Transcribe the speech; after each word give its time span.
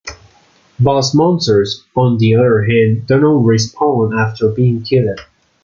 Boss 0.79 1.13
monsters, 1.13 1.83
on 1.95 2.17
the 2.17 2.33
other 2.35 2.63
hand, 2.63 3.05
do 3.05 3.19
not 3.19 3.45
respawn 3.45 4.17
after 4.19 4.49
being 4.49 4.81
killed. 4.81 5.19